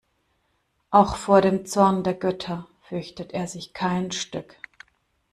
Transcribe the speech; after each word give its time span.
Auch 0.89 1.15
vor 1.15 1.41
dem 1.41 1.67
Zorn 1.67 2.03
der 2.03 2.15
Götter 2.15 2.67
fürchtet 2.81 3.33
er 3.33 3.45
sich 3.45 3.71
kein 3.75 4.11
Stück. 4.11 4.55